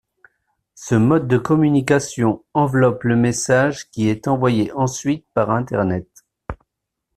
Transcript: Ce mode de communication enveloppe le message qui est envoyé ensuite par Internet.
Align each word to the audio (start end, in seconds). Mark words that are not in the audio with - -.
Ce 0.73 0.95
mode 0.95 1.27
de 1.27 1.37
communication 1.37 2.43
enveloppe 2.55 3.03
le 3.03 3.15
message 3.15 3.87
qui 3.91 4.09
est 4.09 4.27
envoyé 4.27 4.71
ensuite 4.71 5.27
par 5.35 5.51
Internet. 5.51 6.07